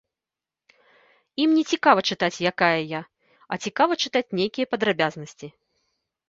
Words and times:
Ім 1.43 1.49
не 1.57 1.63
цікава 1.75 2.01
чытаць, 2.09 2.43
якая 2.51 2.79
я, 2.93 3.01
а 3.51 3.61
цікава 3.67 3.93
чытаць 4.07 4.33
нейкія 4.41 4.65
падрабязнасці. 4.73 5.47